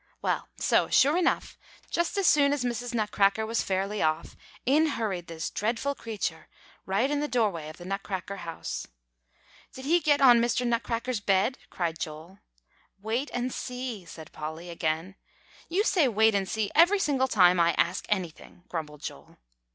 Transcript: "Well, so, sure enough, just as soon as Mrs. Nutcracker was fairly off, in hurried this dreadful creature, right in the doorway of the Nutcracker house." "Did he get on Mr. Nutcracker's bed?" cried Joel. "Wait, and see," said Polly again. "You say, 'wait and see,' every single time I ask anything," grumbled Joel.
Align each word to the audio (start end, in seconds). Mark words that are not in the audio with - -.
"Well, 0.19 0.49
so, 0.57 0.89
sure 0.89 1.15
enough, 1.15 1.59
just 1.91 2.17
as 2.17 2.25
soon 2.25 2.53
as 2.53 2.63
Mrs. 2.63 2.95
Nutcracker 2.95 3.45
was 3.45 3.61
fairly 3.61 4.01
off, 4.01 4.35
in 4.65 4.87
hurried 4.87 5.27
this 5.27 5.51
dreadful 5.51 5.93
creature, 5.93 6.47
right 6.87 7.11
in 7.11 7.19
the 7.19 7.27
doorway 7.27 7.69
of 7.69 7.77
the 7.77 7.85
Nutcracker 7.85 8.37
house." 8.37 8.87
"Did 9.73 9.85
he 9.85 9.99
get 9.99 10.19
on 10.19 10.41
Mr. 10.41 10.65
Nutcracker's 10.65 11.19
bed?" 11.19 11.59
cried 11.69 11.99
Joel. 11.99 12.39
"Wait, 12.99 13.29
and 13.31 13.53
see," 13.53 14.03
said 14.05 14.31
Polly 14.31 14.71
again. 14.71 15.17
"You 15.69 15.83
say, 15.83 16.07
'wait 16.07 16.33
and 16.33 16.49
see,' 16.49 16.71
every 16.73 16.97
single 16.97 17.27
time 17.27 17.59
I 17.59 17.73
ask 17.77 18.07
anything," 18.09 18.63
grumbled 18.69 19.01
Joel. 19.03 19.37